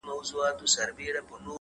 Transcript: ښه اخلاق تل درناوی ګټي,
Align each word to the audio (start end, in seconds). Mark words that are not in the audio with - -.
ښه 0.07 0.11
اخلاق 0.19 0.53
تل 0.59 0.67
درناوی 0.75 1.07
ګټي, 1.17 1.47